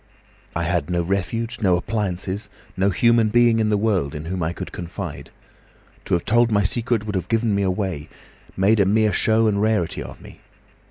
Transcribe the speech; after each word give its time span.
I 0.55 0.63
had 0.63 0.89
no 0.89 1.03
refuge, 1.03 1.59
no 1.61 1.77
appliances, 1.77 2.49
no 2.75 2.89
human 2.89 3.29
being 3.29 3.59
in 3.59 3.69
the 3.69 3.77
world 3.77 4.15
in 4.15 4.25
whom 4.25 4.41
I 4.41 4.51
could 4.51 4.71
confide. 4.71 5.29
To 6.05 6.15
have 6.15 6.25
told 6.25 6.51
my 6.51 6.63
secret 6.63 7.05
would 7.05 7.13
have 7.13 7.27
given 7.29 7.53
me 7.53 7.61
away—made 7.61 8.79
a 8.79 8.85
mere 8.87 9.13
show 9.13 9.45
and 9.45 9.61
rarity 9.61 10.01
of 10.01 10.19
me. 10.19 10.41